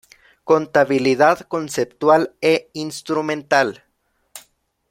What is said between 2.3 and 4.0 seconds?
e instrumental.